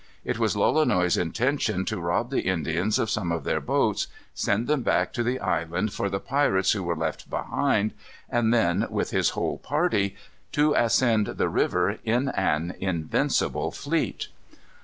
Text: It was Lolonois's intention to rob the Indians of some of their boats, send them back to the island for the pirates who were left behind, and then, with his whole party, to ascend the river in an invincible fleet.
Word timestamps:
It 0.25 0.39
was 0.39 0.55
Lolonois's 0.55 1.15
intention 1.15 1.85
to 1.85 1.99
rob 2.01 2.31
the 2.31 2.41
Indians 2.47 2.97
of 2.97 3.11
some 3.11 3.31
of 3.31 3.43
their 3.43 3.59
boats, 3.61 4.07
send 4.33 4.65
them 4.65 4.81
back 4.81 5.13
to 5.13 5.21
the 5.21 5.39
island 5.39 5.93
for 5.93 6.09
the 6.09 6.19
pirates 6.19 6.71
who 6.71 6.81
were 6.81 6.95
left 6.95 7.29
behind, 7.29 7.91
and 8.27 8.51
then, 8.51 8.87
with 8.89 9.11
his 9.11 9.29
whole 9.37 9.59
party, 9.59 10.15
to 10.53 10.73
ascend 10.73 11.27
the 11.27 11.49
river 11.49 11.99
in 12.03 12.29
an 12.29 12.73
invincible 12.79 13.69
fleet. 13.69 14.29